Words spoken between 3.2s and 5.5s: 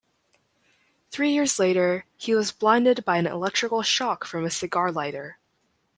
electrical shock from a cigar lighter.